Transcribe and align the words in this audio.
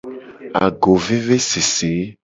Agovevesese. 0.65 1.91